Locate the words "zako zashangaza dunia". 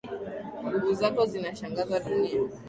0.99-2.37